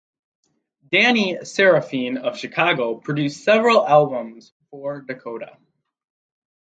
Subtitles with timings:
[0.91, 5.57] Danny Seraphine of Chicago produced several albums for Dakota.